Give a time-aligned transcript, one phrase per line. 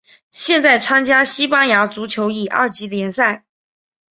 [0.31, 3.45] 现在参加西班牙足球乙二级联赛。